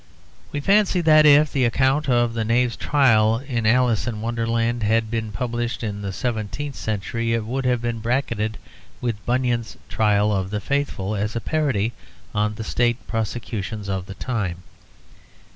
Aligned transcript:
We 0.51 0.59
fancy 0.61 0.99
that 1.01 1.27
if 1.27 1.51
the 1.53 1.63
account 1.63 2.09
of 2.09 2.33
the 2.33 2.43
knave's 2.43 2.75
trial 2.75 3.37
in 3.37 3.67
'Alice 3.67 4.07
in 4.07 4.19
Wonderland' 4.19 4.81
had 4.81 5.11
been 5.11 5.31
published 5.31 5.83
in 5.83 6.01
the 6.01 6.11
seventeenth 6.11 6.75
century 6.75 7.33
it 7.33 7.45
would 7.45 7.65
have 7.65 7.83
been 7.83 7.99
bracketed 7.99 8.57
with 8.99 9.23
Bunyan's 9.27 9.77
'Trial 9.89 10.33
of 10.35 10.63
Faithful' 10.63 11.15
as 11.15 11.35
a 11.35 11.39
parody 11.39 11.93
on 12.33 12.55
the 12.55 12.63
State 12.63 13.05
prosecutions 13.05 13.89
of 13.89 14.07
the 14.07 14.15
time. 14.15 14.63